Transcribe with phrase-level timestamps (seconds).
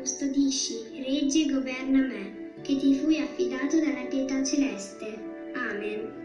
[0.00, 5.52] custodisci, reggi e governa me, che ti fui affidato dalla pietà celeste.
[5.54, 6.18] Amen.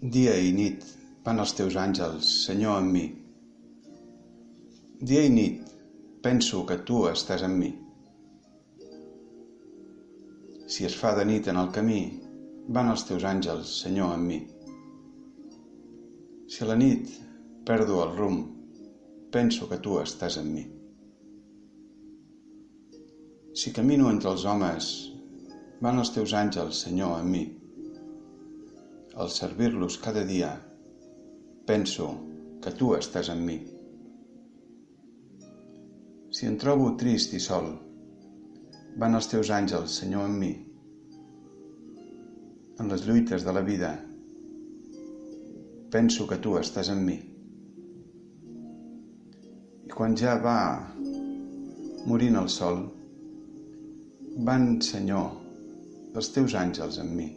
[0.00, 0.84] Dia i nit
[1.22, 3.04] van els teus àngels, Senyor, amb mi.
[4.98, 5.70] Dia i nit
[6.22, 7.70] penso que tu estàs amb mi.
[10.66, 12.02] Si es fa de nit en el camí,
[12.66, 14.40] van els teus àngels, Senyor, amb mi.
[16.52, 17.08] Si a la nit
[17.64, 18.40] perdo el rumb,
[19.32, 20.64] penso que tu estàs amb mi.
[23.60, 24.88] Si camino entre els homes,
[25.86, 27.40] van els teus àngels, Senyor, amb mi.
[29.16, 30.50] Al servir-los cada dia,
[31.72, 32.10] penso
[32.60, 33.58] que tu estàs amb mi.
[36.36, 37.72] Si em trobo trist i sol,
[39.00, 40.54] van els teus àngels, Senyor, amb mi.
[42.76, 43.96] En les lluites de la vida,
[45.92, 47.18] penso que tu estàs amb mi.
[49.84, 50.58] I quan ja va
[52.08, 52.78] morint el sol,
[54.48, 55.26] van, Senyor,
[56.16, 57.28] els teus àngels amb mi.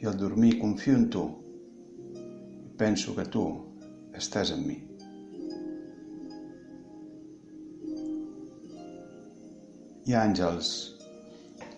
[0.00, 1.26] I al dormir confio en tu
[2.64, 3.44] i penso que tu
[4.16, 4.78] estàs amb mi.
[10.04, 10.72] Hi ha àngels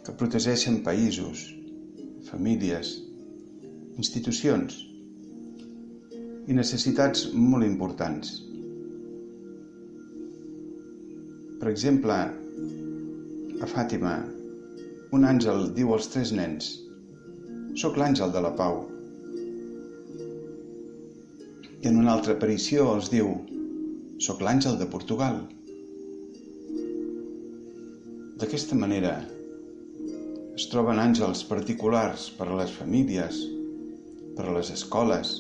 [0.07, 1.45] que protegeixen països,
[2.31, 2.95] famílies,
[3.97, 4.77] institucions
[6.47, 8.35] i necessitats molt importants.
[11.57, 12.17] Per exemple,
[13.65, 14.19] a Fàtima,
[15.17, 16.75] un àngel diu als tres nens
[17.81, 18.83] «Soc l'àngel de la pau».
[21.81, 23.33] I en una altra aparició els diu
[24.29, 25.41] «Soc l'àngel de Portugal».
[28.37, 29.17] D'aquesta manera,
[30.57, 33.41] es troben àngels particulars per a les famílies,
[34.37, 35.31] per a les escoles,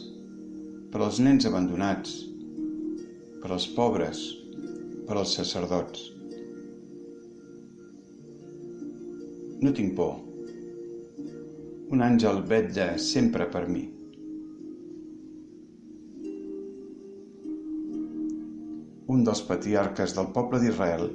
[0.93, 2.15] per als nens abandonats,
[3.43, 4.23] per als pobres,
[5.07, 6.07] per als sacerdots.
[9.61, 10.17] No tinc por.
[11.93, 13.85] Un àngel vetlla sempre per mi.
[19.13, 21.07] Un dels patriarques del poble d'Israel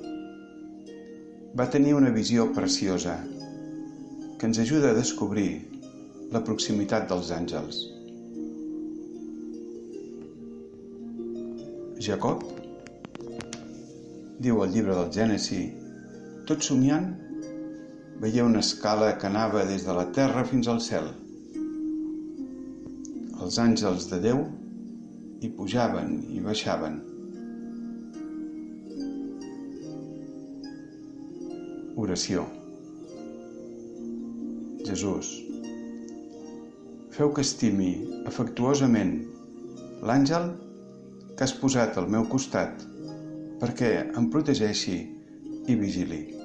[1.57, 3.17] va tenir una visió preciosa
[4.37, 5.70] que ens ajuda a descobrir
[6.31, 7.81] la proximitat dels àngels.
[12.01, 12.45] Jacob
[14.41, 15.59] diu al llibre del Gènesi,
[16.49, 17.11] tot somiant
[18.23, 21.11] veia una escala que anava des de la terra fins al cel.
[23.41, 24.41] Els àngels de Déu
[25.41, 26.99] hi pujaven i baixaven.
[32.01, 32.47] Oració.
[34.87, 35.35] Jesús,
[37.16, 37.91] feu que estimi
[38.29, 39.16] afectuosament
[40.07, 40.51] l'àngel
[41.35, 42.85] que has posat al meu costat
[43.63, 44.99] perquè em protegeixi
[45.69, 46.41] i vigili.